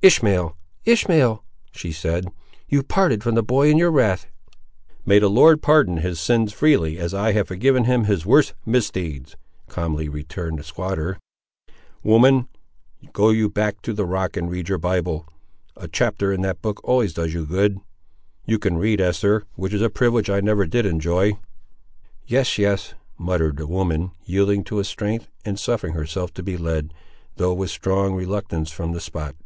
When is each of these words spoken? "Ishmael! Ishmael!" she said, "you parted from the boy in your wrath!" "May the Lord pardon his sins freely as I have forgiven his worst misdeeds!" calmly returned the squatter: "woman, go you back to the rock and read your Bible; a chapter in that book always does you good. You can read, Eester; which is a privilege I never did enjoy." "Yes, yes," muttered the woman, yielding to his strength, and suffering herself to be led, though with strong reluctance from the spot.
"Ishmael! 0.00 0.56
Ishmael!" 0.86 1.44
she 1.70 1.92
said, 1.92 2.28
"you 2.66 2.82
parted 2.82 3.22
from 3.22 3.34
the 3.34 3.42
boy 3.42 3.68
in 3.68 3.76
your 3.76 3.90
wrath!" 3.92 4.26
"May 5.04 5.18
the 5.18 5.28
Lord 5.28 5.60
pardon 5.60 5.98
his 5.98 6.18
sins 6.18 6.54
freely 6.54 6.96
as 6.98 7.12
I 7.12 7.32
have 7.32 7.48
forgiven 7.48 7.84
his 7.84 8.24
worst 8.24 8.54
misdeeds!" 8.64 9.36
calmly 9.68 10.08
returned 10.08 10.58
the 10.58 10.62
squatter: 10.64 11.18
"woman, 12.02 12.48
go 13.12 13.28
you 13.28 13.50
back 13.50 13.82
to 13.82 13.92
the 13.92 14.06
rock 14.06 14.38
and 14.38 14.50
read 14.50 14.70
your 14.70 14.78
Bible; 14.78 15.26
a 15.76 15.86
chapter 15.86 16.32
in 16.32 16.40
that 16.40 16.62
book 16.62 16.80
always 16.82 17.12
does 17.12 17.34
you 17.34 17.44
good. 17.44 17.78
You 18.46 18.58
can 18.58 18.78
read, 18.78 19.00
Eester; 19.00 19.42
which 19.54 19.74
is 19.74 19.82
a 19.82 19.90
privilege 19.90 20.30
I 20.30 20.40
never 20.40 20.64
did 20.64 20.86
enjoy." 20.86 21.38
"Yes, 22.26 22.56
yes," 22.56 22.94
muttered 23.18 23.58
the 23.58 23.66
woman, 23.66 24.12
yielding 24.24 24.64
to 24.64 24.76
his 24.76 24.88
strength, 24.88 25.28
and 25.44 25.58
suffering 25.58 25.92
herself 25.92 26.32
to 26.32 26.42
be 26.42 26.56
led, 26.56 26.94
though 27.36 27.52
with 27.52 27.68
strong 27.68 28.14
reluctance 28.14 28.70
from 28.70 28.92
the 28.92 28.98
spot. 29.02 29.36